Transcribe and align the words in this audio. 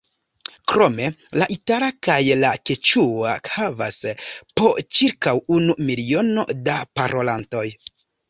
Krome 0.71 1.09
la 1.41 1.47
itala 1.55 1.89
kaj 2.07 2.15
la 2.43 2.53
keĉua 2.69 3.35
havas 3.57 3.99
po 4.61 4.71
ĉirkaŭ 5.01 5.35
unu 5.59 5.75
miliono 5.91 6.47
da 6.69 6.79
parolantoj. 7.01 7.65